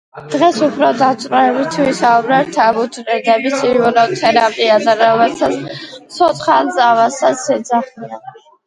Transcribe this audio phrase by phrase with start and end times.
[0.33, 5.87] დღეს უფრო დაწვრილებით ვისაუბრებთ ამ უჯრედების იმუნოთერაპიაზე, რომელსაც
[6.19, 8.21] ცოცხალ წამალსაც ეძახიან.